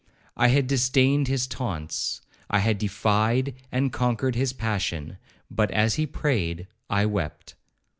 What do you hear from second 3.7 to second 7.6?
and conquered his passion, but as he prayed, I wept.